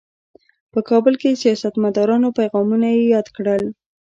په 0.73 0.79
کابل 0.89 1.13
کې 1.21 1.27
د 1.31 1.35
سیاستمدارانو 1.43 2.27
پیغامونه 2.39 2.87
یې 2.95 3.03
یاد 3.15 3.27
کړل. 3.35 3.63